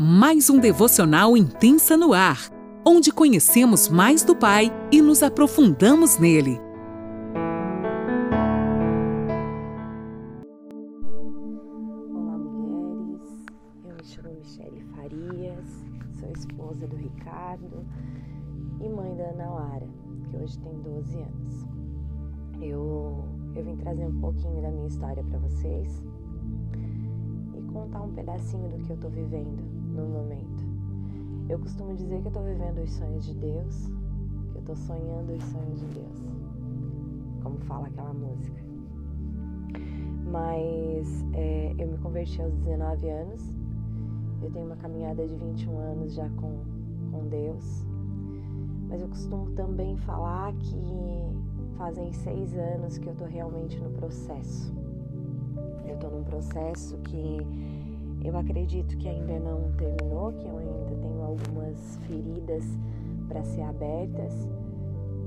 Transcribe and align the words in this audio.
mais 0.00 0.48
um 0.48 0.60
devocional 0.60 1.36
intensa 1.36 1.96
no 1.96 2.12
ar, 2.12 2.38
onde 2.86 3.10
conhecemos 3.10 3.88
mais 3.88 4.22
do 4.22 4.36
Pai 4.36 4.70
e 4.92 5.02
nos 5.02 5.24
aprofundamos 5.24 6.18
nele. 6.18 6.60
Olá, 12.14 12.38
mulheres. 12.38 13.44
Eu 13.84 13.96
me 13.96 14.04
chamo 14.04 14.28
Michele 14.36 14.80
Farias, 14.94 15.84
sou 16.20 16.30
esposa 16.30 16.86
do 16.86 16.94
Ricardo 16.94 17.84
e 18.80 18.88
mãe 18.88 19.16
da 19.16 19.30
Ana 19.30 19.50
Lara, 19.50 19.88
que 20.30 20.36
hoje 20.36 20.60
tem 20.60 20.80
12 20.80 21.18
anos. 21.18 21.66
Eu, 22.60 23.24
eu 23.56 23.64
vim 23.64 23.74
trazer 23.74 24.06
um 24.06 24.20
pouquinho 24.20 24.62
da 24.62 24.70
minha 24.70 24.86
história 24.86 25.24
para 25.24 25.40
vocês 25.40 26.04
e 27.56 27.72
contar 27.72 28.02
um 28.02 28.12
pedacinho 28.12 28.68
do 28.68 28.78
que 28.84 28.92
eu 28.92 28.96
tô 28.96 29.08
vivendo 29.08 29.77
no 29.88 30.06
momento. 30.06 30.64
Eu 31.48 31.58
costumo 31.58 31.94
dizer 31.94 32.20
que 32.20 32.26
eu 32.26 32.30
estou 32.30 32.44
vivendo 32.44 32.82
os 32.82 32.90
sonhos 32.92 33.24
de 33.24 33.34
Deus, 33.34 33.86
que 34.50 34.56
eu 34.56 34.60
estou 34.60 34.76
sonhando 34.76 35.32
os 35.32 35.42
sonhos 35.44 35.80
de 35.80 35.86
Deus, 35.86 36.28
como 37.42 37.58
fala 37.60 37.86
aquela 37.86 38.12
música. 38.12 38.60
Mas 40.30 41.24
é, 41.32 41.74
eu 41.78 41.88
me 41.88 41.98
converti 41.98 42.40
aos 42.42 42.54
19 42.54 43.08
anos, 43.08 43.54
eu 44.42 44.50
tenho 44.50 44.66
uma 44.66 44.76
caminhada 44.76 45.26
de 45.26 45.34
21 45.34 45.78
anos 45.78 46.14
já 46.14 46.28
com, 46.30 46.62
com 47.10 47.28
Deus, 47.28 47.86
mas 48.88 49.00
eu 49.00 49.08
costumo 49.08 49.50
também 49.52 49.96
falar 49.96 50.52
que 50.54 50.76
fazem 51.76 52.12
seis 52.12 52.54
anos 52.56 52.98
que 52.98 53.06
eu 53.06 53.12
estou 53.12 53.28
realmente 53.28 53.78
no 53.80 53.90
processo. 53.90 54.74
Eu 55.86 55.94
estou 55.94 56.10
num 56.10 56.24
processo 56.24 56.98
que 56.98 57.38
eu 58.24 58.36
acredito 58.36 58.96
que 58.96 59.08
ainda 59.08 59.38
não 59.38 59.70
terminou, 59.72 60.32
que 60.32 60.46
eu 60.46 60.58
ainda 60.58 60.96
tenho 61.00 61.22
algumas 61.22 61.96
feridas 62.06 62.64
para 63.28 63.42
ser 63.44 63.62
abertas, 63.62 64.48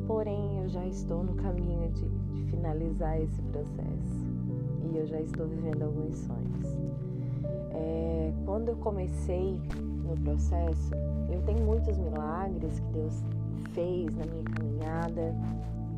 porém 0.07 0.59
eu 0.63 0.69
já 0.69 0.85
estou 0.87 1.23
no 1.23 1.33
caminho 1.35 1.89
de, 1.91 2.07
de, 2.33 2.51
finalizar 2.51 3.21
esse 3.21 3.41
processo 3.43 4.27
e 4.83 4.97
eu 4.97 5.05
já 5.05 5.19
estou 5.21 5.47
vivendo 5.47 5.83
alguns 5.83 6.15
sonhos. 6.17 6.79
É, 7.73 8.33
quando 8.45 8.69
eu 8.69 8.75
comecei 8.77 9.59
no 10.03 10.17
processo, 10.23 10.93
eu 11.29 11.41
tenho 11.43 11.63
muitos 11.65 11.97
milagres 11.97 12.79
que 12.79 12.87
Deus 12.93 13.23
fez 13.73 14.13
na 14.15 14.25
minha 14.25 14.43
caminhada. 14.43 15.35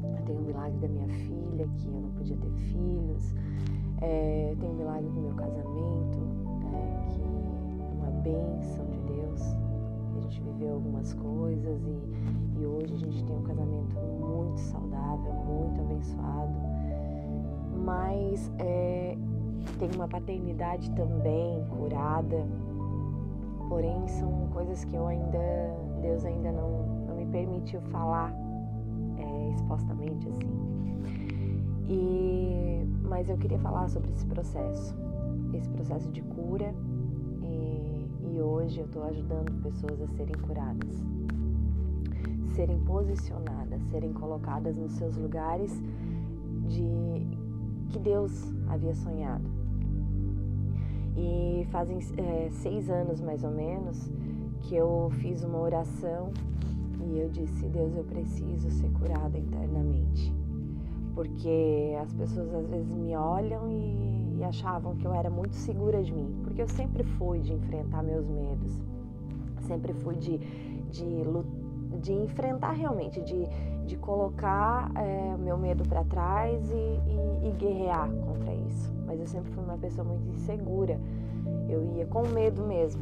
Eu 0.03 0.25
tenho 0.25 0.39
o 0.39 0.43
milagre 0.43 0.77
da 0.79 0.87
minha 0.87 1.07
filha, 1.07 1.67
que 1.75 1.87
eu 1.87 1.93
não 1.93 2.09
podia 2.11 2.37
ter 2.37 2.51
filhos. 2.71 3.33
É, 4.01 4.55
tenho 4.59 4.73
o 4.73 4.75
milagre 4.75 5.09
do 5.09 5.21
meu 5.21 5.33
casamento, 5.33 6.32
bênção 8.23 8.85
de 8.85 8.99
Deus. 8.99 9.41
A 10.17 10.21
gente 10.21 10.41
viveu 10.41 10.75
algumas 10.75 11.13
coisas 11.13 11.81
e, 11.85 12.61
e 12.61 12.65
hoje 12.65 12.93
a 12.93 12.97
gente 12.97 13.23
tem 13.25 13.35
um 13.35 13.43
casamento 13.43 13.95
muito 13.95 14.59
saudável, 14.59 15.33
muito 15.33 15.81
abençoado. 15.81 16.53
Mas 17.83 18.49
é, 18.59 19.17
tem 19.77 19.89
uma 19.95 20.07
paternidade 20.07 20.89
também 20.91 21.65
curada. 21.77 22.47
Porém, 23.67 24.07
são 24.07 24.47
coisas 24.53 24.85
que 24.85 24.95
eu 24.95 25.07
ainda, 25.07 25.39
Deus 26.01 26.23
ainda 26.25 26.51
não, 26.51 26.85
não 27.07 27.15
me 27.15 27.25
permitiu 27.25 27.81
falar 27.81 28.33
é, 29.17 29.49
expostamente 29.49 30.29
assim. 30.29 30.63
E, 31.89 32.87
mas 33.01 33.29
eu 33.29 33.37
queria 33.37 33.59
falar 33.59 33.89
sobre 33.89 34.11
esse 34.11 34.25
processo, 34.25 34.95
esse 35.53 35.69
processo 35.69 36.09
de 36.11 36.21
cura 36.21 36.73
e 38.33 38.41
hoje 38.41 38.79
eu 38.79 38.85
estou 38.85 39.03
ajudando 39.03 39.61
pessoas 39.61 40.01
a 40.01 40.07
serem 40.07 40.35
curadas, 40.41 41.03
serem 42.55 42.79
posicionadas, 42.79 43.79
serem 43.91 44.11
colocadas 44.11 44.75
nos 44.75 44.91
seus 44.93 45.15
lugares 45.15 45.71
de 46.67 47.27
que 47.89 47.99
Deus 47.99 48.51
havia 48.67 48.95
sonhado. 48.95 49.43
E 51.15 51.67
fazem 51.69 51.99
é, 52.17 52.49
seis 52.49 52.89
anos 52.89 53.21
mais 53.21 53.43
ou 53.43 53.51
menos 53.51 54.09
que 54.61 54.75
eu 54.75 55.11
fiz 55.19 55.43
uma 55.43 55.59
oração 55.59 56.31
e 57.05 57.19
eu 57.19 57.29
disse: 57.29 57.67
Deus, 57.67 57.95
eu 57.95 58.03
preciso 58.03 58.71
ser 58.71 58.89
curada 58.93 59.37
internamente. 59.37 60.33
Porque 61.13 61.95
as 62.01 62.11
pessoas 62.13 62.51
às 62.51 62.67
vezes 62.67 62.95
me 62.95 63.15
olham 63.15 63.69
e 63.69 64.23
e 64.37 64.43
achavam 64.43 64.95
que 64.95 65.05
eu 65.05 65.13
era 65.13 65.29
muito 65.29 65.55
segura 65.55 66.03
de 66.03 66.13
mim, 66.13 66.42
porque 66.53 66.61
eu 66.61 66.67
sempre 66.67 67.03
fui 67.03 67.39
de 67.39 67.51
enfrentar 67.51 68.03
meus 68.03 68.27
medos, 68.27 68.79
sempre 69.61 69.91
fui 69.91 70.15
de, 70.15 70.37
de, 70.91 71.23
de 71.99 72.13
enfrentar 72.13 72.73
realmente, 72.73 73.19
de, 73.21 73.47
de 73.87 73.97
colocar 73.97 74.91
é, 74.95 75.35
meu 75.37 75.57
medo 75.57 75.83
para 75.89 76.03
trás 76.03 76.69
e, 76.69 76.75
e, 76.75 77.47
e 77.47 77.51
guerrear 77.53 78.07
contra 78.07 78.53
isso. 78.53 78.93
Mas 79.03 79.19
eu 79.19 79.25
sempre 79.25 79.51
fui 79.51 79.63
uma 79.63 79.79
pessoa 79.79 80.07
muito 80.07 80.29
insegura, 80.29 81.01
eu 81.67 81.83
ia 81.95 82.05
com 82.05 82.27
medo 82.27 82.63
mesmo. 82.67 83.01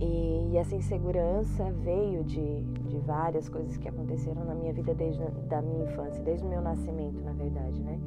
E, 0.00 0.56
essa 0.56 0.76
insegurança 0.76 1.72
veio 1.82 2.22
de, 2.22 2.62
de 2.62 2.98
várias 2.98 3.48
coisas 3.48 3.76
que 3.76 3.88
aconteceram 3.88 4.44
na 4.44 4.54
minha 4.54 4.72
vida 4.72 4.92
desde 4.92 5.24
da 5.48 5.62
minha 5.62 5.84
infância, 5.84 6.22
desde 6.22 6.44
o 6.44 6.48
meu 6.48 6.60
nascimento, 6.60 7.22
na 7.24 7.32
verdade, 7.32 7.80
né? 7.80 7.98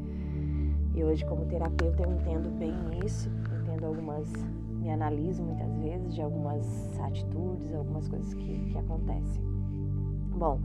E 0.93 1.03
hoje, 1.03 1.25
como 1.25 1.45
terapeuta, 1.45 2.03
eu 2.03 2.11
entendo 2.11 2.49
bem 2.59 2.75
isso, 3.03 3.29
entendo 3.83 3.87
algumas, 3.87 4.31
me 4.79 4.89
analiso 4.89 5.43
muitas 5.43 5.75
vezes 5.77 6.13
de 6.13 6.21
algumas 6.21 6.99
atitudes, 7.01 7.73
algumas 7.75 8.07
coisas 8.07 8.33
que, 8.33 8.71
que 8.71 8.77
acontecem. 8.77 9.43
Bom, 10.35 10.59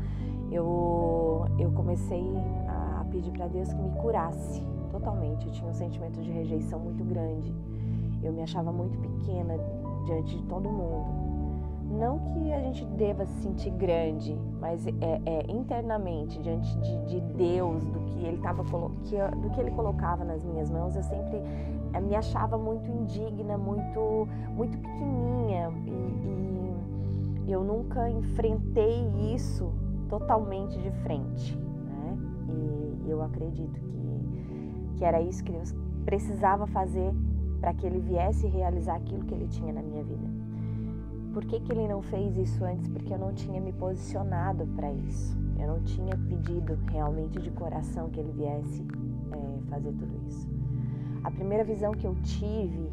eu, 0.51 1.45
eu 1.59 1.71
comecei 1.73 2.25
a 2.69 3.05
pedir 3.11 3.33
para 3.33 3.49
Deus 3.49 3.73
que 3.73 3.81
me 3.81 3.91
curasse 3.97 4.63
totalmente. 4.91 5.47
Eu 5.47 5.53
tinha 5.53 5.69
um 5.69 5.75
sentimento 5.75 6.21
de 6.21 6.31
rejeição 6.31 6.79
muito 6.79 7.05
grande. 7.05 7.53
Eu 8.23 8.33
me 8.33 8.43
achava 8.43 8.73
muito 8.73 8.99
pequena 8.99 9.55
diante 10.07 10.37
de 10.37 10.43
todo 10.45 10.69
mundo. 10.71 11.29
Não 11.91 12.19
que 12.19 12.53
a 12.53 12.61
gente 12.61 12.85
deva 12.85 13.25
se 13.25 13.41
sentir 13.41 13.71
grande, 13.71 14.39
mas 14.61 14.87
é, 14.87 14.93
é 15.25 15.51
internamente 15.51 16.39
diante 16.41 16.77
de, 16.79 17.07
de, 17.07 17.21
Deus, 17.35 17.83
do 17.87 18.01
que 18.01 18.27
ele 18.27 18.37
tava 18.39 18.63
do 18.63 19.51
que 19.51 19.61
ele 19.61 19.71
colocava 19.71 20.23
nas 20.23 20.45
minhas 20.45 20.71
mãos, 20.71 20.95
eu 20.95 21.03
sempre 21.03 21.43
é, 21.93 22.01
me 22.01 22.15
achava 22.15 22.57
muito 22.59 22.91
indigna, 22.91 23.57
muito 23.57 24.29
muito 24.55 24.77
pequenininha 24.79 25.71
e, 25.87 27.49
e 27.49 27.53
eu 27.53 27.63
nunca 27.65 28.09
enfrentei 28.11 29.07
isso 29.35 29.73
totalmente 30.09 30.79
de 30.81 30.91
frente, 31.03 31.57
né? 31.57 32.19
E 33.05 33.11
eu 33.11 33.23
acredito 33.23 33.81
que 33.81 33.99
que 34.99 35.05
era 35.05 35.21
isso 35.21 35.45
que 35.45 35.53
Deus 35.53 35.75
precisava 36.05 36.67
fazer 36.67 37.15
para 37.61 37.73
que 37.73 37.87
ele 37.87 38.01
viesse 38.01 38.47
realizar 38.47 38.97
aquilo 38.97 39.25
que 39.25 39.35
ele 39.35 39.47
tinha 39.47 39.73
na 39.73 39.83
minha 39.83 40.03
vida. 40.03 40.29
Por 41.33 41.45
que, 41.45 41.61
que 41.61 41.71
ele 41.71 41.87
não 41.87 42.03
fez 42.03 42.37
isso 42.37 42.65
antes? 42.65 42.89
Porque 42.89 43.13
eu 43.13 43.19
não 43.19 43.33
tinha 43.33 43.61
me 43.61 43.73
posicionado 43.73 44.67
para 44.75 44.91
isso. 44.93 45.37
Eu 45.59 45.69
não 45.69 45.83
tinha 45.83 46.17
pedido 46.17 46.77
realmente 46.91 47.39
de 47.41 47.51
coração 47.51 48.09
que 48.11 48.19
ele 48.19 48.33
viesse 48.33 48.85
é, 49.31 49.71
fazer 49.71 49.93
tudo 49.93 50.19
isso. 50.27 50.49
A 51.29 51.31
primeira 51.31 51.63
visão 51.63 51.93
que 51.93 52.07
eu 52.07 52.15
tive 52.23 52.91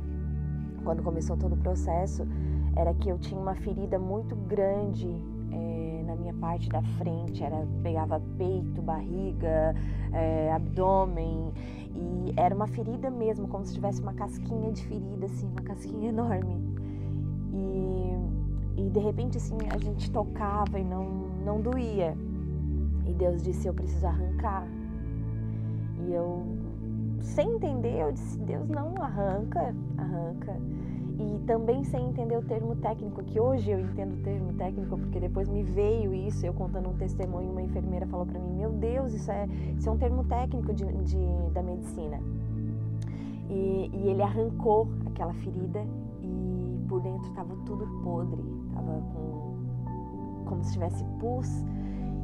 quando 0.84 1.02
começou 1.02 1.38
todo 1.38 1.54
o 1.54 1.58
processo 1.58 2.28
era 2.76 2.94
que 2.94 3.08
eu 3.08 3.18
tinha 3.18 3.40
uma 3.40 3.56
ferida 3.56 3.98
muito 3.98 4.36
grande 4.36 5.08
é, 5.54 6.04
na 6.06 6.18
minha 6.18 6.34
parte 6.34 6.68
da 6.68 6.82
frente, 6.98 7.42
era 7.42 7.66
pegava 7.82 8.22
peito, 8.38 8.82
barriga, 8.82 9.74
é, 10.12 10.52
abdômen 10.52 11.54
e 11.96 12.34
era 12.36 12.54
uma 12.54 12.68
ferida 12.68 13.10
mesmo, 13.10 13.48
como 13.48 13.64
se 13.64 13.74
tivesse 13.74 14.02
uma 14.02 14.14
casquinha 14.14 14.70
de 14.70 14.86
ferida, 14.86 15.28
assim, 15.28 15.48
uma 15.48 15.62
casquinha 15.62 16.10
enorme. 16.12 16.62
E, 17.54 18.82
e 18.82 18.90
de 18.90 19.00
repente 19.00 19.38
assim 19.38 19.58
a 19.74 19.78
gente 19.78 20.12
tocava 20.12 20.78
e 20.78 20.84
não, 20.84 21.06
não 21.46 21.62
doía. 21.62 22.18
E 23.08 23.14
Deus 23.14 23.42
disse: 23.42 23.66
Eu 23.66 23.74
preciso 23.74 24.06
arrancar. 24.06 24.68
E 26.06 26.12
eu, 26.12 26.65
sem 27.22 27.56
entender, 27.56 28.02
eu 28.02 28.12
disse: 28.12 28.38
Deus 28.40 28.70
não 28.70 28.96
arranca, 29.02 29.74
arranca. 29.98 30.56
E 31.18 31.40
também 31.46 31.84
sem 31.86 32.10
entender 32.10 32.38
o 32.38 32.42
termo 32.42 32.76
técnico, 32.76 33.24
que 33.24 33.40
hoje 33.40 33.72
eu 33.72 33.80
entendo 33.80 34.16
o 34.16 34.24
termo 34.24 34.54
técnico, 34.54 34.98
porque 34.98 35.20
depois 35.20 35.48
me 35.48 35.64
veio 35.64 36.14
isso, 36.14 36.46
eu 36.46 36.54
contando 36.54 36.90
um 36.90 36.98
testemunho, 36.98 37.52
uma 37.52 37.62
enfermeira 37.62 38.06
falou 38.08 38.26
para 38.26 38.40
mim: 38.40 38.58
Meu 38.58 38.72
Deus, 38.72 39.14
isso 39.14 39.32
é, 39.32 39.48
isso 39.78 39.88
é 39.88 39.92
um 39.92 39.98
termo 39.98 40.24
técnico 40.26 40.74
de, 40.74 40.86
de 41.04 41.52
da 41.54 41.64
medicina. 41.64 42.20
E, 43.50 43.90
e 43.94 44.10
ele 44.10 44.22
arrancou 44.22 44.88
aquela 45.06 45.34
ferida 45.36 45.86
por 46.88 47.02
dentro 47.02 47.28
estava 47.28 47.56
tudo 47.66 47.86
podre, 48.04 48.42
estava 48.68 49.02
com 49.14 49.56
como 50.46 50.64
se 50.64 50.74
tivesse 50.74 51.04
pus. 51.20 51.48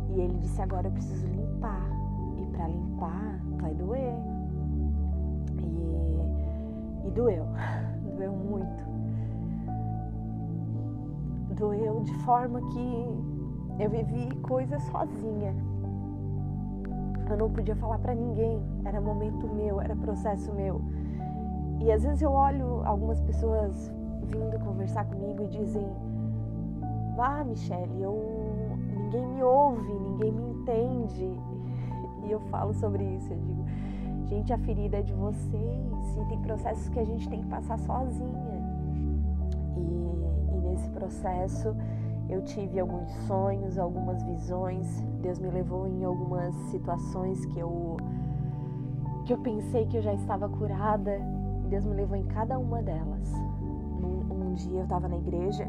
E 0.09 0.21
ele 0.21 0.37
disse: 0.39 0.61
Agora 0.61 0.87
eu 0.87 0.91
preciso 0.91 1.25
limpar. 1.27 1.89
E 2.37 2.45
para 2.47 2.67
limpar 2.67 3.39
vai 3.59 3.73
doer. 3.73 4.15
Doeu, 7.13 7.45
doeu 8.15 8.31
muito. 8.31 8.91
doeu 11.61 12.01
de 12.01 12.13
forma 12.25 12.59
que 12.69 13.07
eu 13.79 13.89
vivi 13.89 14.35
coisas 14.41 14.81
sozinha. 14.83 15.53
Eu 17.29 17.37
não 17.37 17.49
podia 17.51 17.75
falar 17.75 17.99
para 17.99 18.15
ninguém, 18.15 18.59
era 18.83 18.99
momento 18.99 19.47
meu, 19.47 19.79
era 19.79 19.95
processo 19.95 20.51
meu. 20.53 20.81
E 21.79 21.91
às 21.91 22.03
vezes 22.03 22.21
eu 22.21 22.31
olho 22.31 22.81
algumas 22.83 23.21
pessoas 23.21 23.91
vindo 24.23 24.59
conversar 24.59 25.05
comigo 25.05 25.43
e 25.43 25.47
dizem: 25.47 25.87
"Ah, 27.17 27.43
Michelle, 27.43 28.01
eu 28.01 28.15
ninguém 28.97 29.27
me 29.27 29.43
ouve, 29.43 29.93
ninguém 29.93 30.31
me 30.31 30.51
entende". 30.51 31.39
E 32.23 32.31
eu 32.31 32.39
falo 32.51 32.73
sobre 32.73 33.03
isso, 33.03 33.31
eu 33.31 33.37
digo: 33.37 33.65
"Gente, 34.31 34.53
a 34.53 34.57
ferida 34.57 34.97
é 34.97 35.01
de 35.01 35.13
vocês, 35.13 36.17
e 36.17 36.25
tem 36.29 36.41
processos 36.41 36.87
que 36.87 36.97
a 36.97 37.03
gente 37.03 37.27
tem 37.27 37.41
que 37.41 37.47
passar 37.47 37.77
sozinha". 37.77 38.61
E, 39.75 40.55
e 40.55 40.61
nesse 40.61 40.89
processo 40.91 41.75
eu 42.29 42.41
tive 42.43 42.79
alguns 42.79 43.11
sonhos, 43.27 43.77
algumas 43.77 44.23
visões. 44.23 45.01
Deus 45.21 45.37
me 45.37 45.49
levou 45.49 45.85
em 45.85 46.05
algumas 46.05 46.55
situações 46.71 47.45
que 47.47 47.59
eu 47.59 47.97
que 49.25 49.33
eu 49.33 49.37
pensei 49.39 49.85
que 49.85 49.97
eu 49.97 50.01
já 50.01 50.13
estava 50.13 50.47
curada. 50.47 51.19
Deus 51.69 51.85
me 51.85 51.93
levou 51.93 52.15
em 52.15 52.23
cada 52.23 52.57
uma 52.57 52.81
delas. 52.81 53.33
Um, 54.01 54.33
um 54.33 54.53
dia 54.53 54.79
eu 54.79 54.83
estava 54.83 55.09
na 55.09 55.17
igreja 55.17 55.67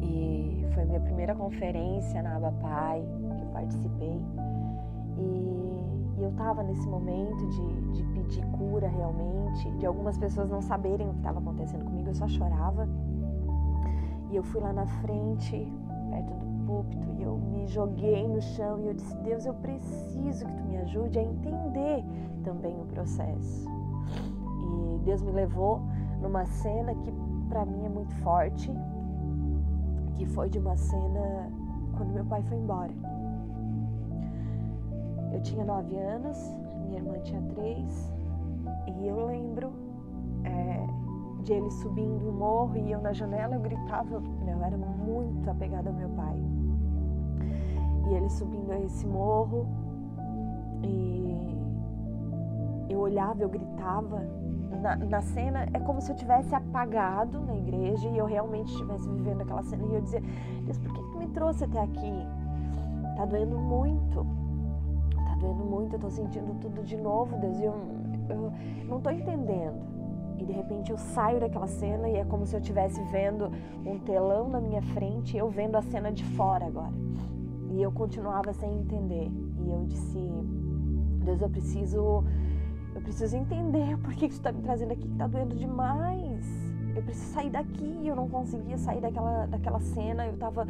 e 0.00 0.64
foi 0.74 0.84
minha 0.84 1.00
primeira 1.00 1.34
conferência 1.34 2.22
na 2.22 2.36
Aba 2.36 2.52
Pai 2.52 3.04
que 3.36 3.42
eu 3.42 3.48
participei. 3.48 4.20
E, 5.18 5.97
e 6.18 6.22
eu 6.22 6.30
estava 6.30 6.62
nesse 6.64 6.86
momento 6.88 7.46
de, 7.46 7.92
de 7.92 8.02
pedir 8.12 8.44
cura 8.46 8.88
realmente, 8.88 9.70
de 9.72 9.86
algumas 9.86 10.18
pessoas 10.18 10.50
não 10.50 10.60
saberem 10.60 11.08
o 11.08 11.12
que 11.12 11.18
estava 11.18 11.38
acontecendo 11.38 11.84
comigo, 11.84 12.08
eu 12.08 12.14
só 12.14 12.26
chorava. 12.26 12.88
E 14.30 14.36
eu 14.36 14.42
fui 14.42 14.60
lá 14.60 14.72
na 14.72 14.86
frente, 14.86 15.72
perto 16.10 16.34
do 16.34 16.66
púlpito, 16.66 17.08
e 17.18 17.22
eu 17.22 17.38
me 17.38 17.66
joguei 17.68 18.26
no 18.26 18.42
chão 18.42 18.80
e 18.80 18.88
eu 18.88 18.94
disse: 18.94 19.16
Deus, 19.18 19.46
eu 19.46 19.54
preciso 19.54 20.44
que 20.44 20.52
tu 20.54 20.64
me 20.64 20.76
ajude 20.78 21.18
a 21.18 21.22
entender 21.22 22.04
também 22.42 22.78
o 22.80 22.84
processo. 22.84 23.68
E 24.96 24.98
Deus 25.04 25.22
me 25.22 25.30
levou 25.30 25.80
numa 26.20 26.44
cena 26.46 26.94
que 26.96 27.12
para 27.48 27.64
mim 27.64 27.86
é 27.86 27.88
muito 27.88 28.12
forte, 28.16 28.70
que 30.16 30.26
foi 30.26 30.50
de 30.50 30.58
uma 30.58 30.76
cena 30.76 31.50
quando 31.96 32.12
meu 32.12 32.24
pai 32.24 32.42
foi 32.42 32.58
embora. 32.58 32.92
Eu 35.38 35.42
tinha 35.42 35.64
nove 35.64 35.96
anos, 35.96 36.36
minha 36.88 36.98
irmã 36.98 37.16
tinha 37.20 37.40
três, 37.42 38.12
e 38.88 39.06
eu 39.06 39.24
lembro 39.24 39.70
é, 40.42 40.84
de 41.44 41.52
ele 41.52 41.70
subindo 41.70 42.28
o 42.28 42.32
morro 42.32 42.76
e 42.76 42.90
eu 42.90 43.00
na 43.00 43.12
janela 43.12 43.54
eu 43.54 43.60
gritava, 43.60 44.20
eu 44.44 44.64
era 44.64 44.76
muito 44.76 45.48
apegada 45.48 45.90
ao 45.90 45.94
meu 45.94 46.08
pai. 46.08 46.42
E 48.08 48.14
ele 48.14 48.28
subindo 48.30 48.72
esse 48.84 49.06
morro 49.06 49.68
e 50.82 51.56
eu 52.88 52.98
olhava, 52.98 53.40
eu 53.40 53.48
gritava. 53.48 54.26
Na, 54.82 54.96
na, 54.96 55.20
cena 55.20 55.68
é 55.72 55.78
como 55.78 56.00
se 56.00 56.10
eu 56.10 56.16
tivesse 56.16 56.52
apagado 56.52 57.40
na 57.42 57.56
igreja 57.56 58.08
e 58.08 58.18
eu 58.18 58.26
realmente 58.26 58.72
estivesse 58.72 59.08
vivendo 59.08 59.42
aquela 59.42 59.62
cena 59.62 59.84
e 59.86 59.94
eu 59.94 60.00
dizia, 60.00 60.22
Deus, 60.64 60.78
por 60.78 60.92
que, 60.92 61.02
que 61.12 61.16
me 61.16 61.28
trouxe 61.28 61.62
até 61.62 61.80
aqui? 61.80 62.26
Tá 63.16 63.24
doendo 63.24 63.56
muito, 63.56 64.26
doendo 65.38 65.64
muito, 65.64 65.94
eu 65.94 66.00
tô 66.00 66.10
sentindo 66.10 66.54
tudo 66.60 66.82
de 66.82 66.96
novo, 66.96 67.38
Deus, 67.38 67.60
eu, 67.60 67.74
eu 68.28 68.52
não 68.88 69.00
tô 69.00 69.10
entendendo. 69.10 69.88
E 70.38 70.44
de 70.44 70.52
repente 70.52 70.90
eu 70.90 70.98
saio 70.98 71.40
daquela 71.40 71.66
cena 71.66 72.08
e 72.08 72.16
é 72.16 72.24
como 72.24 72.46
se 72.46 72.54
eu 72.54 72.60
estivesse 72.60 73.02
vendo 73.10 73.50
um 73.84 73.98
telão 73.98 74.48
na 74.48 74.60
minha 74.60 74.80
frente 74.80 75.36
eu 75.36 75.48
vendo 75.48 75.76
a 75.76 75.82
cena 75.82 76.12
de 76.12 76.24
fora 76.24 76.66
agora. 76.66 76.92
E 77.70 77.82
eu 77.82 77.90
continuava 77.92 78.52
sem 78.52 78.72
entender. 78.78 79.30
E 79.60 79.70
eu 79.70 79.84
disse: 79.86 80.18
Deus, 81.24 81.40
eu 81.42 81.50
preciso. 81.50 82.24
Eu 82.94 83.02
preciso 83.02 83.36
entender 83.36 83.96
por 83.98 84.14
que, 84.14 84.28
tu 84.28 84.32
está 84.32 84.50
me 84.50 84.62
trazendo 84.62 84.92
aqui, 84.92 85.02
que 85.02 85.12
está 85.12 85.26
doendo 85.26 85.54
demais. 85.54 86.46
Eu 86.96 87.02
preciso 87.02 87.32
sair 87.32 87.50
daqui. 87.50 88.06
Eu 88.06 88.16
não 88.16 88.28
conseguia 88.28 88.78
sair 88.78 89.00
daquela, 89.00 89.46
daquela 89.46 89.80
cena. 89.80 90.26
Eu 90.26 90.34
estava 90.34 90.66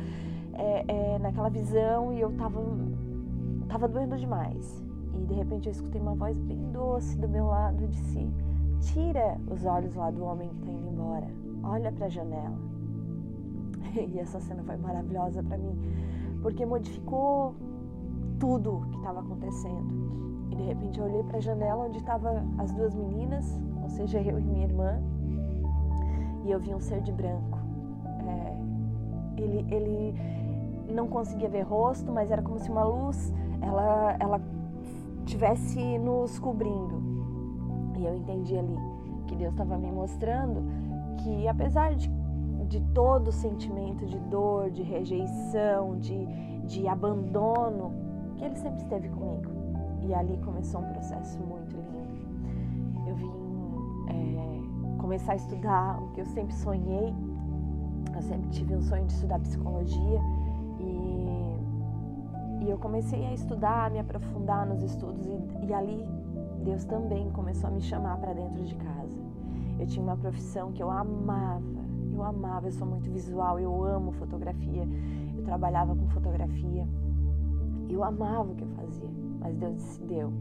é, 0.54 0.84
é, 0.88 1.18
naquela 1.18 1.48
visão 1.48 2.12
e 2.12 2.20
eu 2.20 2.30
estava 2.30 2.60
tava 3.68 3.86
doendo 3.86 4.16
demais. 4.16 4.84
E 5.14 5.24
de 5.26 5.34
repente 5.34 5.66
eu 5.66 5.72
escutei 5.72 6.00
uma 6.00 6.14
voz 6.14 6.38
bem 6.38 6.70
doce 6.72 7.16
do 7.18 7.28
meu 7.28 7.46
lado 7.46 7.84
e 7.84 7.88
disse: 7.88 8.28
Tira 8.80 9.38
os 9.50 9.64
olhos 9.64 9.94
lá 9.94 10.10
do 10.10 10.24
homem 10.24 10.48
que 10.48 10.60
está 10.60 10.72
indo 10.72 10.88
embora. 10.88 11.28
Olha 11.62 11.92
para 11.92 12.06
a 12.06 12.08
janela. 12.08 12.56
E 13.96 14.18
essa 14.18 14.38
cena 14.38 14.62
foi 14.64 14.76
maravilhosa 14.76 15.42
para 15.42 15.56
mim, 15.56 15.76
porque 16.42 16.64
modificou 16.64 17.54
tudo 18.38 18.86
que 18.90 18.96
estava 18.98 19.20
acontecendo. 19.20 20.46
E 20.50 20.54
de 20.54 20.62
repente 20.62 20.98
eu 20.98 21.06
olhei 21.06 21.22
para 21.24 21.38
a 21.38 21.40
janela 21.40 21.84
onde 21.84 21.98
estavam 21.98 22.44
as 22.58 22.70
duas 22.72 22.94
meninas, 22.94 23.58
ou 23.82 23.88
seja, 23.88 24.20
eu 24.20 24.38
e 24.38 24.42
minha 24.42 24.64
irmã, 24.64 25.00
e 26.44 26.50
eu 26.50 26.60
vi 26.60 26.74
um 26.74 26.80
ser 26.80 27.00
de 27.00 27.12
branco. 27.12 27.58
É, 28.26 29.42
ele, 29.42 29.66
ele 29.74 30.14
não 30.92 31.08
conseguia 31.08 31.48
ver 31.48 31.62
rosto, 31.62 32.10
mas 32.12 32.30
era 32.30 32.42
como 32.42 32.58
se 32.58 32.70
uma 32.70 32.84
luz 32.84 33.32
ela, 33.60 34.16
ela 34.18 34.40
tivesse 35.24 35.98
nos 35.98 36.38
cobrindo. 36.38 37.02
E 37.96 38.04
eu 38.04 38.14
entendi 38.14 38.56
ali 38.56 38.76
que 39.26 39.36
Deus 39.36 39.52
estava 39.52 39.76
me 39.76 39.90
mostrando 39.90 40.62
que 41.18 41.48
apesar 41.48 41.94
de, 41.94 42.10
de 42.68 42.80
todo 42.94 43.28
o 43.28 43.32
sentimento 43.32 44.06
de 44.06 44.18
dor, 44.20 44.70
de 44.70 44.82
rejeição, 44.82 45.98
de, 45.98 46.26
de 46.64 46.86
abandono, 46.86 47.92
que 48.36 48.44
Ele 48.44 48.56
sempre 48.56 48.78
esteve 48.82 49.08
comigo. 49.08 49.50
E 50.00 50.14
ali 50.14 50.38
começou 50.38 50.80
um 50.80 50.88
processo 50.92 51.38
muito 51.40 51.76
lindo. 51.76 53.08
Eu 53.08 53.16
vim 53.16 53.32
é, 54.08 54.96
começar 54.98 55.32
a 55.32 55.36
estudar 55.36 56.00
o 56.00 56.08
que 56.12 56.20
eu 56.20 56.26
sempre 56.26 56.54
sonhei. 56.54 57.14
Eu 58.14 58.22
sempre 58.22 58.48
tive 58.50 58.74
um 58.74 58.80
sonho 58.80 59.04
de 59.06 59.12
estudar 59.12 59.38
psicologia 59.40 60.20
e, 60.80 62.64
e 62.64 62.70
eu 62.70 62.78
comecei 62.78 63.24
a 63.26 63.32
estudar, 63.32 63.86
a 63.86 63.90
me 63.90 63.98
aprofundar 63.98 64.66
nos 64.66 64.82
estudos 64.82 65.26
e, 65.26 65.66
e 65.66 65.74
ali 65.74 66.06
Deus 66.64 66.84
também 66.84 67.30
começou 67.30 67.68
a 67.68 67.72
me 67.72 67.80
chamar 67.80 68.18
para 68.18 68.32
dentro 68.32 68.62
de 68.64 68.74
casa. 68.74 69.18
Eu 69.78 69.86
tinha 69.86 70.02
uma 70.02 70.16
profissão 70.16 70.72
que 70.72 70.82
eu 70.82 70.90
amava, 70.90 71.62
eu 72.12 72.22
amava, 72.22 72.66
eu 72.66 72.72
sou 72.72 72.86
muito 72.86 73.10
visual, 73.10 73.60
eu 73.60 73.84
amo 73.84 74.12
fotografia, 74.12 74.86
eu 75.36 75.44
trabalhava 75.44 75.94
com 75.94 76.08
fotografia, 76.08 76.86
eu 77.88 78.02
amava 78.02 78.50
o 78.50 78.54
que 78.54 78.62
eu 78.62 78.68
fazia, 78.70 79.08
mas 79.38 79.56
Deus 79.56 79.76
disse: 79.76 80.02
deu. 80.02 80.32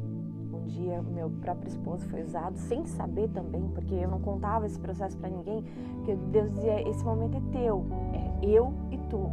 Um 0.51 0.65
dia, 0.65 1.01
meu 1.01 1.29
próprio 1.29 1.67
esposo 1.67 2.05
foi 2.07 2.23
usado, 2.23 2.57
sem 2.57 2.85
saber 2.85 3.29
também, 3.29 3.67
porque 3.69 3.93
eu 3.93 4.09
não 4.09 4.19
contava 4.19 4.65
esse 4.65 4.79
processo 4.79 5.17
para 5.17 5.29
ninguém, 5.29 5.63
porque 5.97 6.15
Deus 6.15 6.51
dizia: 6.51 6.89
esse 6.89 7.05
momento 7.05 7.37
é 7.37 7.41
teu, 7.51 7.85
é 8.13 8.45
eu 8.45 8.73
e 8.91 8.97
tu. 9.09 9.29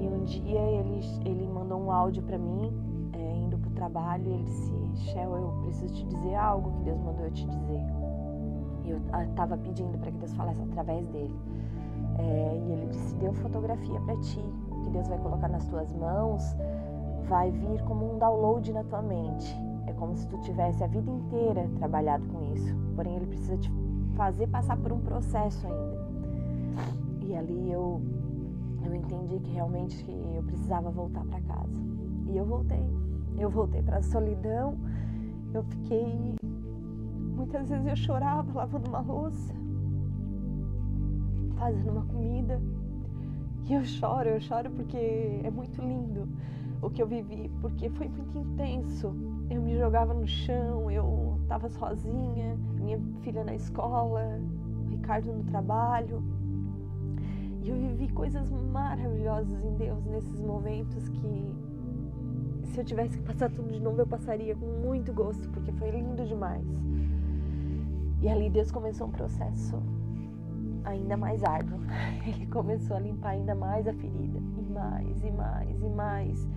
E 0.00 0.08
um 0.08 0.24
dia 0.24 0.60
ele, 0.60 1.00
ele 1.26 1.46
mandou 1.46 1.78
um 1.78 1.92
áudio 1.92 2.22
para 2.22 2.38
mim, 2.38 2.72
é, 3.12 3.36
indo 3.36 3.58
para 3.58 3.68
o 3.68 3.72
trabalho, 3.74 4.24
e 4.26 4.32
ele 4.32 4.44
disse: 4.44 4.72
Shell, 4.94 5.36
eu 5.36 5.62
preciso 5.62 5.92
te 5.94 6.06
dizer 6.06 6.34
algo 6.36 6.72
que 6.72 6.84
Deus 6.84 6.98
mandou 7.00 7.26
eu 7.26 7.30
te 7.30 7.46
dizer. 7.46 7.82
E 8.84 8.90
eu 8.90 8.98
estava 9.28 9.58
pedindo 9.58 9.98
para 9.98 10.10
que 10.10 10.16
Deus 10.16 10.32
falasse 10.32 10.62
através 10.62 11.06
dele. 11.08 11.38
É, 12.18 12.62
e 12.66 12.72
ele 12.72 12.86
disse: 12.86 13.14
Deu 13.16 13.34
fotografia 13.34 14.00
para 14.00 14.16
ti, 14.16 14.42
que 14.84 14.90
Deus 14.90 15.06
vai 15.06 15.18
colocar 15.18 15.48
nas 15.48 15.66
tuas 15.66 15.92
mãos, 15.92 16.56
vai 17.28 17.50
vir 17.50 17.82
como 17.82 18.14
um 18.14 18.18
download 18.18 18.72
na 18.72 18.82
tua 18.84 19.02
mente. 19.02 19.54
É 19.86 19.92
como 19.92 20.16
se 20.16 20.26
tu 20.28 20.38
tivesse 20.38 20.82
a 20.82 20.86
vida 20.86 21.10
inteira 21.10 21.68
trabalhado 21.76 22.24
com 22.28 22.42
isso. 22.54 22.74
Porém, 22.96 23.16
ele 23.16 23.26
precisa 23.26 23.58
te 23.58 23.70
fazer 24.16 24.46
passar 24.46 24.76
por 24.78 24.92
um 24.92 25.00
processo 25.00 25.66
ainda. 25.66 26.10
E 27.20 27.36
ali 27.36 27.70
eu, 27.70 28.00
eu 28.84 28.94
entendi 28.94 29.38
que 29.40 29.50
realmente 29.50 30.04
eu 30.34 30.42
precisava 30.42 30.90
voltar 30.90 31.24
para 31.24 31.40
casa. 31.42 31.80
E 32.26 32.36
eu 32.36 32.44
voltei. 32.44 32.84
Eu 33.38 33.50
voltei 33.50 33.82
para 33.82 33.98
a 33.98 34.02
solidão. 34.02 34.76
Eu 35.52 35.62
fiquei. 35.64 36.34
Muitas 37.36 37.68
vezes 37.68 37.86
eu 37.86 37.96
chorava 37.96 38.52
lavando 38.52 38.88
uma 38.88 39.00
louça, 39.00 39.54
fazendo 41.56 41.92
uma 41.92 42.04
comida. 42.04 42.60
E 43.68 43.72
eu 43.72 43.84
choro, 43.84 44.28
eu 44.28 44.40
choro 44.40 44.70
porque 44.70 44.96
é 45.44 45.50
muito 45.50 45.80
lindo 45.80 46.28
o 46.82 46.90
que 46.90 47.02
eu 47.02 47.06
vivi, 47.06 47.50
porque 47.60 47.88
foi 47.90 48.08
muito 48.08 48.38
intenso. 48.38 49.14
Eu 49.48 49.62
me 49.62 49.76
jogava 49.76 50.14
no 50.14 50.26
chão, 50.26 50.90
eu 50.90 51.38
estava 51.42 51.68
sozinha, 51.68 52.56
minha 52.74 52.98
filha 53.22 53.44
na 53.44 53.54
escola, 53.54 54.40
o 54.86 54.90
Ricardo 54.90 55.32
no 55.32 55.44
trabalho. 55.44 56.22
E 57.62 57.68
eu 57.68 57.76
vivi 57.76 58.08
coisas 58.08 58.50
maravilhosas 58.50 59.64
em 59.64 59.74
Deus 59.76 60.04
nesses 60.06 60.40
momentos 60.40 61.08
que 61.08 61.54
se 62.70 62.80
eu 62.80 62.84
tivesse 62.84 63.18
que 63.18 63.24
passar 63.24 63.50
tudo 63.50 63.72
de 63.72 63.80
novo, 63.80 64.00
eu 64.00 64.06
passaria 64.06 64.54
com 64.54 64.66
muito 64.66 65.12
gosto, 65.12 65.48
porque 65.50 65.72
foi 65.72 65.90
lindo 65.90 66.24
demais. 66.24 66.64
E 68.22 68.28
ali 68.28 68.48
Deus 68.48 68.70
começou 68.70 69.08
um 69.08 69.10
processo 69.10 69.82
ainda 70.84 71.16
mais 71.16 71.42
árduo. 71.42 71.78
Ele 72.26 72.46
começou 72.46 72.96
a 72.96 73.00
limpar 73.00 73.30
ainda 73.30 73.54
mais 73.54 73.86
a 73.88 73.92
ferida, 73.92 74.38
e 74.38 74.72
mais, 74.72 75.24
e 75.24 75.30
mais, 75.30 75.82
e 75.82 75.88
mais. 75.88 76.48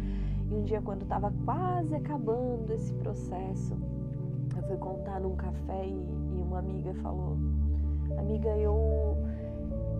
E 0.49 0.53
um 0.53 0.63
dia, 0.63 0.81
quando 0.81 1.01
estava 1.01 1.33
quase 1.45 1.95
acabando 1.95 2.71
esse 2.73 2.93
processo, 2.93 3.73
eu 4.55 4.63
fui 4.63 4.77
contar 4.77 5.19
num 5.19 5.35
café 5.35 5.85
e, 5.85 5.89
e 6.37 6.41
uma 6.41 6.59
amiga 6.59 6.93
falou: 6.95 7.37
Amiga, 8.17 8.49
eu. 8.57 9.17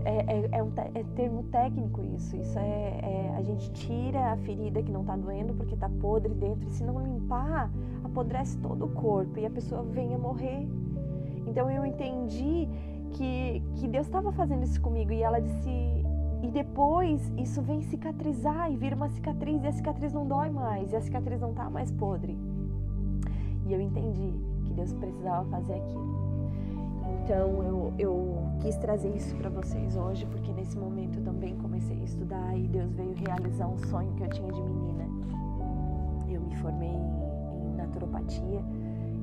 É, 0.05 0.17
é, 0.17 0.49
é, 0.51 0.63
um 0.63 0.71
é 0.75 1.03
termo 1.15 1.43
técnico 1.43 2.03
isso. 2.03 2.35
Isso 2.35 2.57
é, 2.59 2.99
é, 3.01 3.35
A 3.37 3.41
gente 3.41 3.71
tira 3.71 4.33
a 4.33 4.37
ferida 4.37 4.81
que 4.81 4.91
não 4.91 5.01
está 5.01 5.15
doendo 5.15 5.53
porque 5.53 5.73
está 5.73 5.89
podre 5.89 6.33
dentro. 6.33 6.67
E 6.67 6.71
se 6.71 6.83
não 6.83 6.99
limpar, 6.99 7.71
apodrece 8.03 8.57
todo 8.57 8.85
o 8.85 8.89
corpo 8.89 9.39
e 9.39 9.45
a 9.45 9.49
pessoa 9.49 9.83
vem 9.83 10.13
a 10.13 10.17
morrer. 10.17 10.67
Então 11.47 11.69
eu 11.69 11.85
entendi 11.85 12.67
que, 13.11 13.61
que 13.75 13.87
Deus 13.87 14.07
estava 14.07 14.31
fazendo 14.31 14.63
isso 14.63 14.81
comigo 14.81 15.11
e 15.11 15.21
ela 15.21 15.39
disse 15.39 16.03
e 16.41 16.51
depois 16.51 17.31
isso 17.37 17.61
vem 17.61 17.81
cicatrizar 17.81 18.69
e 18.69 18.75
vira 18.75 18.95
uma 18.95 19.07
cicatriz 19.07 19.63
e 19.63 19.67
a 19.67 19.71
cicatriz 19.71 20.11
não 20.11 20.27
dói 20.27 20.49
mais 20.49 20.91
e 20.91 20.95
a 20.95 21.01
cicatriz 21.01 21.39
não 21.39 21.53
tá 21.53 21.69
mais 21.69 21.89
podre. 21.91 22.37
E 23.65 23.71
eu 23.71 23.79
entendi 23.79 24.33
que 24.65 24.73
Deus 24.73 24.91
precisava 24.93 25.45
fazer 25.49 25.73
aquilo. 25.73 26.22
Então 27.23 27.63
eu, 27.63 27.93
eu 27.97 28.37
quis 28.59 28.75
trazer 28.75 29.15
isso 29.15 29.33
para 29.37 29.49
vocês 29.49 29.95
hoje 29.95 30.25
porque 30.25 30.51
nesse 30.51 30.77
momento 30.77 31.19
eu 31.19 31.23
também 31.23 31.55
comecei 31.55 31.97
a 32.01 32.03
estudar 32.03 32.57
e 32.57 32.67
Deus 32.67 32.91
veio 32.91 33.13
realizar 33.13 33.65
um 33.67 33.77
sonho 33.77 34.11
que 34.15 34.23
eu 34.23 34.29
tinha 34.29 34.51
de 34.51 34.61
menina. 34.61 35.05
Eu 36.27 36.41
me 36.41 36.53
formei 36.57 36.89
em, 36.89 37.75
naturopatia, 37.77 38.61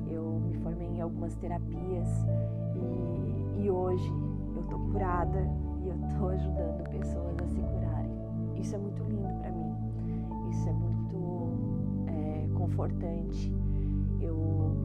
eu 0.09 0.41
me 0.47 0.55
formei 0.55 0.87
em 0.87 0.99
algumas 0.99 1.35
terapias 1.35 2.07
e, 2.75 3.65
e 3.65 3.69
hoje 3.69 4.11
eu 4.55 4.63
tô 4.63 4.79
curada 4.79 5.47
e 5.83 5.89
eu 5.89 5.95
tô 6.17 6.29
ajudando 6.29 6.89
pessoas 6.89 7.37
a 7.37 7.47
se 7.49 7.61
curarem. 7.61 8.11
Isso 8.55 8.73
é 8.73 8.79
muito 8.79 9.03
lindo 9.03 9.31
para 9.41 9.51
mim. 9.51 9.75
Isso 10.49 10.67
é 10.67 10.73
muito 10.73 12.07
é, 12.07 12.47
confortante. 12.57 13.53
Eu 14.19 14.75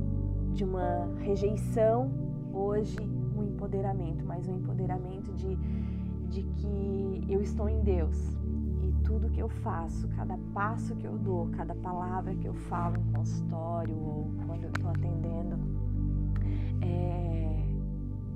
de 0.52 0.64
uma 0.64 1.08
rejeição 1.20 2.25
hoje 2.56 2.98
um 3.36 3.44
empoderamento, 3.44 4.24
mas 4.24 4.48
um 4.48 4.56
empoderamento 4.56 5.32
de 5.34 5.56
de 6.28 6.42
que 6.42 7.24
eu 7.28 7.40
estou 7.40 7.68
em 7.68 7.80
Deus 7.82 8.36
e 8.82 8.92
tudo 9.04 9.30
que 9.30 9.40
eu 9.40 9.48
faço, 9.48 10.08
cada 10.08 10.36
passo 10.52 10.94
que 10.96 11.06
eu 11.06 11.16
dou, 11.18 11.48
cada 11.50 11.74
palavra 11.74 12.34
que 12.34 12.46
eu 12.46 12.54
falo 12.54 12.96
em 12.98 13.12
consultório 13.12 13.96
ou 13.96 14.30
quando 14.46 14.64
eu 14.64 14.70
estou 14.70 14.90
atendendo, 14.90 15.56
é, 16.82 17.64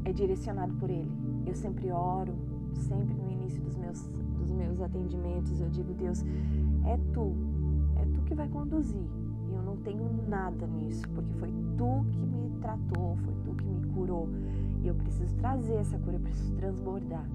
é 0.04 0.12
direcionado 0.12 0.72
por 0.74 0.88
Ele. 0.88 1.10
Eu 1.46 1.54
sempre 1.54 1.90
oro, 1.90 2.34
sempre 2.74 3.14
no 3.14 3.30
início 3.30 3.60
dos 3.62 3.76
meus, 3.76 4.06
dos 4.38 4.52
meus 4.52 4.80
atendimentos, 4.80 5.60
eu 5.60 5.68
digo, 5.68 5.92
Deus, 5.94 6.22
é 6.86 6.96
Tu, 7.12 7.34
é 7.96 8.04
Tu 8.14 8.22
que 8.22 8.34
vai 8.34 8.48
conduzir. 8.48 9.04
Eu 9.52 9.62
não 9.62 9.76
tenho 9.78 10.08
nada 10.28 10.66
nisso, 10.66 11.06
porque 11.10 11.32
foi 11.34 11.52
Tu 11.76 12.06
que 12.12 12.18
me 12.18 12.50
tratou, 12.60 13.16
foi 13.16 13.34
curou. 14.00 14.28
E 14.83 14.88
eu 14.88 14.95
preciso 14.95 15.35
trazer 15.37 15.75
essa 15.75 15.99
cura, 15.99 16.16
eu 16.16 16.21
preciso 16.21 16.54
transbordar. 16.54 17.28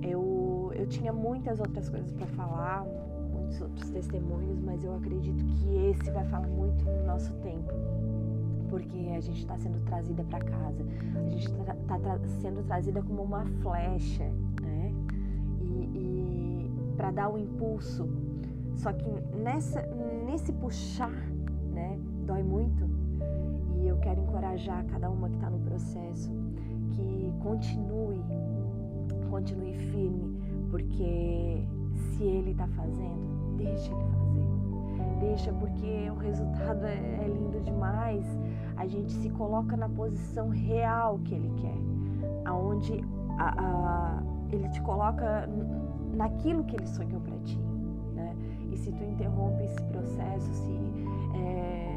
Eu, 0.00 0.72
eu 0.74 0.86
tinha 0.86 1.12
muitas 1.12 1.58
outras 1.58 1.88
coisas 1.88 2.12
para 2.12 2.26
falar, 2.28 2.84
muitos 3.32 3.60
outros 3.60 3.90
testemunhos, 3.90 4.60
mas 4.60 4.84
eu 4.84 4.94
acredito 4.94 5.44
que 5.44 5.76
esse 5.90 6.10
vai 6.12 6.24
falar 6.26 6.46
muito 6.46 6.84
no 6.84 7.04
nosso 7.04 7.32
tempo 7.34 7.72
porque 8.68 9.10
a 9.14 9.20
gente 9.20 9.40
está 9.40 9.58
sendo 9.58 9.78
trazida 9.84 10.24
para 10.24 10.38
casa, 10.40 10.82
a 11.14 11.28
gente 11.28 11.46
está 11.46 11.74
tá, 11.74 11.98
tá 11.98 12.18
sendo 12.40 12.62
trazida 12.62 13.02
como 13.02 13.22
uma 13.22 13.44
flecha, 13.60 14.24
né? 14.62 14.94
E, 15.60 15.90
e 15.94 16.70
para 16.96 17.10
dar 17.10 17.28
o 17.28 17.34
um 17.34 17.38
impulso. 17.38 18.08
Só 18.74 18.90
que 18.94 19.10
nessa, 19.36 19.82
nesse 20.24 20.54
puxar, 20.54 21.12
né, 21.70 21.98
dói 22.24 22.42
muito. 22.42 22.88
Eu 23.92 23.98
quero 23.98 24.22
encorajar 24.22 24.82
cada 24.86 25.10
uma 25.10 25.28
que 25.28 25.36
está 25.36 25.50
no 25.50 25.58
processo 25.58 26.30
que 26.92 27.30
continue, 27.42 28.24
continue 29.30 29.74
firme, 29.74 30.40
porque 30.70 31.62
se 31.94 32.22
ele 32.22 32.52
está 32.52 32.66
fazendo, 32.68 33.54
deixa 33.58 33.92
ele 33.92 34.04
fazer 34.04 34.62
deixa 35.20 35.52
porque 35.52 36.10
o 36.10 36.16
resultado 36.16 36.84
é, 36.84 36.94
é 36.94 37.28
lindo 37.28 37.60
demais. 37.60 38.24
A 38.76 38.86
gente 38.86 39.12
se 39.12 39.30
coloca 39.30 39.76
na 39.76 39.88
posição 39.88 40.48
real 40.48 41.20
que 41.20 41.34
ele 41.34 41.52
quer, 41.60 41.78
aonde 42.44 43.04
a, 43.38 43.54
a, 43.56 44.22
ele 44.50 44.68
te 44.70 44.80
coloca 44.80 45.48
naquilo 46.14 46.64
que 46.64 46.74
ele 46.76 46.86
sonhou 46.86 47.20
para 47.20 47.36
ti. 47.44 47.60
Né? 48.14 48.34
E 48.72 48.76
se 48.76 48.90
tu 48.90 49.04
interrompe 49.04 49.62
esse 49.62 49.82
processo, 49.84 50.52
se 50.54 50.72
é, 51.36 51.91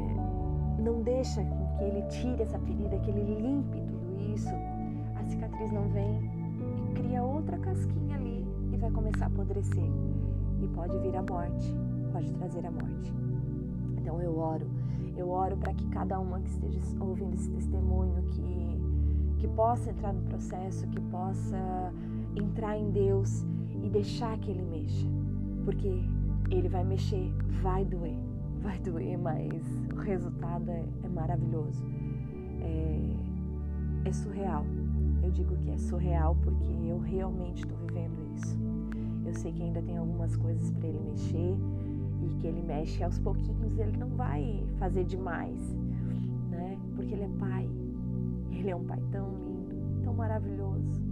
deixa 1.06 1.42
que 1.42 1.84
ele 1.84 2.02
tire 2.08 2.42
essa 2.42 2.58
ferida, 2.58 2.98
que 2.98 3.10
ele 3.10 3.40
limpe 3.40 3.80
tudo 3.80 4.34
isso, 4.34 4.54
a 5.14 5.24
cicatriz 5.24 5.72
não 5.72 5.88
vem 5.88 6.20
e 6.90 6.94
cria 6.94 7.22
outra 7.22 7.56
casquinha 7.56 8.16
ali 8.16 8.46
e 8.70 8.76
vai 8.76 8.90
começar 8.90 9.24
a 9.24 9.28
apodrecer. 9.28 9.88
E 10.60 10.68
pode 10.68 10.98
vir 10.98 11.16
a 11.16 11.22
morte 11.22 11.74
pode 12.16 12.32
trazer 12.32 12.64
a 12.64 12.70
morte. 12.70 13.12
Então 13.98 14.22
eu 14.22 14.38
oro, 14.38 14.66
eu 15.16 15.28
oro 15.28 15.56
para 15.58 15.74
que 15.74 15.86
cada 15.88 16.18
uma 16.18 16.40
que 16.40 16.48
esteja 16.48 16.80
ouvindo 16.98 17.34
esse 17.34 17.50
testemunho, 17.50 18.22
que, 18.30 18.80
que 19.38 19.48
possa 19.48 19.90
entrar 19.90 20.14
no 20.14 20.22
processo, 20.22 20.86
que 20.88 21.00
possa 21.02 21.92
entrar 22.34 22.78
em 22.78 22.90
Deus 22.90 23.44
e 23.82 23.90
deixar 23.90 24.38
que 24.38 24.50
Ele 24.50 24.62
mexa. 24.62 25.06
Porque 25.64 26.02
Ele 26.50 26.68
vai 26.70 26.84
mexer, 26.84 27.30
vai 27.62 27.84
doer, 27.84 28.16
vai 28.66 28.78
doer, 28.80 29.16
mas 29.16 29.62
o 29.94 30.00
resultado 30.00 30.68
é, 30.70 30.84
é 31.04 31.08
maravilhoso. 31.08 31.84
É, 32.60 34.08
é 34.08 34.12
surreal. 34.12 34.66
Eu 35.22 35.30
digo 35.30 35.56
que 35.58 35.70
é 35.70 35.78
surreal 35.78 36.36
porque 36.42 36.64
eu 36.64 36.98
realmente 36.98 37.62
estou 37.62 37.78
vivendo 37.86 38.34
isso. 38.34 38.58
Eu 39.24 39.34
sei 39.34 39.52
que 39.52 39.62
ainda 39.62 39.80
tem 39.82 39.96
algumas 39.96 40.36
coisas 40.36 40.70
para 40.72 40.88
ele 40.88 40.98
mexer, 40.98 41.56
e 42.22 42.28
que 42.40 42.46
ele 42.46 42.62
mexe 42.62 43.04
aos 43.04 43.18
pouquinhos, 43.20 43.78
ele 43.78 43.96
não 43.96 44.08
vai 44.08 44.66
fazer 44.78 45.04
demais, 45.04 45.60
né? 46.50 46.76
Porque 46.96 47.14
ele 47.14 47.22
é 47.22 47.30
pai. 47.38 47.68
Ele 48.50 48.70
é 48.70 48.76
um 48.76 48.84
pai 48.84 49.00
tão 49.12 49.28
lindo, 49.30 50.02
tão 50.02 50.14
maravilhoso. 50.14 51.02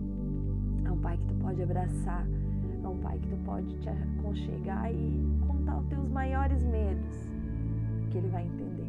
É 0.84 0.90
um 0.90 0.98
pai 0.98 1.16
que 1.18 1.26
tu 1.26 1.34
pode 1.34 1.62
abraçar, 1.62 2.26
é 2.82 2.88
um 2.88 2.98
pai 2.98 3.18
que 3.18 3.28
tu 3.28 3.36
pode 3.44 3.76
te 3.78 3.88
aconchegar 3.88 4.92
e 4.92 5.38
contar 5.46 5.78
os 5.78 5.86
teus 5.86 6.08
maiores 6.08 6.64
medos, 6.64 7.33
que 8.14 8.18
ele 8.18 8.28
vai 8.28 8.46
entender. 8.46 8.86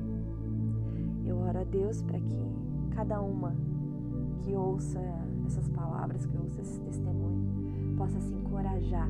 Eu 1.25 1.38
oro 1.38 1.60
a 1.60 1.63
Deus 1.63 2.03
para 2.03 2.20
que 2.20 2.38
cada 2.91 3.20
uma 3.20 3.55
que 4.44 4.53
ouça 4.53 5.01
essas 5.48 5.67
palavras, 5.70 6.27
que 6.27 6.38
ouça 6.38 6.62
esse 6.62 6.79
testemunho, 6.82 7.96
possa 7.98 8.20
se 8.20 8.36
encorajar 8.36 9.10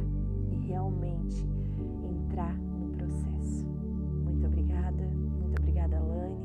e 0.49 0.55
realmente 0.67 1.45
entrar 2.01 2.55
processo. 2.95 3.67
Muito 4.23 4.47
obrigada, 4.47 5.03
muito 5.03 5.59
obrigada, 5.59 5.99
Lani, 5.99 6.39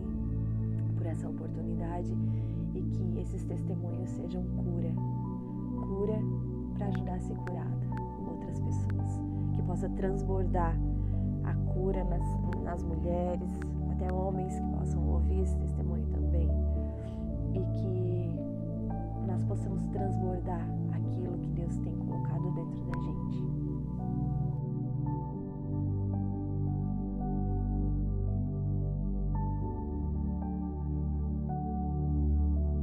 por 0.97 1.07
essa 1.07 1.29
oportunidade 1.29 2.13
e 2.75 2.83
que 2.83 3.21
esses 3.21 3.45
testemunhos 3.45 4.11
sejam 4.11 4.43
cura 4.57 4.93
cura 5.87 6.19
para 6.75 6.87
ajudar 6.89 7.15
a 7.15 7.21
ser 7.21 7.37
curada 7.37 7.79
outras 8.29 8.59
pessoas. 8.59 9.21
Que 9.53 9.63
possa 9.63 9.89
transbordar 9.91 10.77
a 11.51 11.73
cura 11.73 12.05
nas, 12.05 12.63
nas 12.63 12.83
mulheres, 12.83 13.51
até 13.91 14.13
homens 14.13 14.55
que 14.55 14.79
possam 14.79 15.05
ouvir 15.09 15.41
esse 15.43 15.57
testemunho 15.57 16.07
também 16.07 16.49
e 17.53 17.61
que 17.73 19.27
nós 19.27 19.45
possamos 19.45 19.85
transbordar 19.89 20.67
aquilo 20.93 21.37
que 21.39 21.49
Deus 21.49 21.77
tem 21.79 21.93
colocado 21.97 22.51
dentro 22.55 22.85
da 22.85 22.99
gente. 23.01 23.60